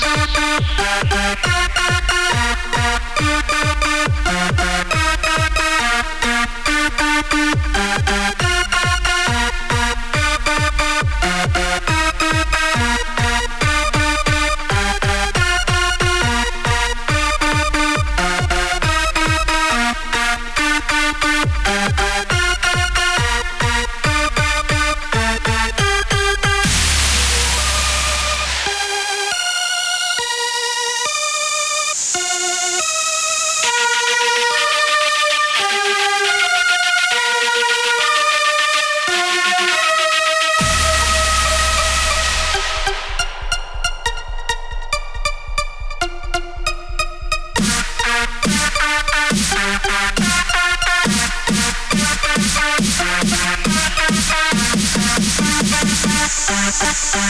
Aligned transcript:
Thank 0.00 1.57
Bye. 56.88 57.27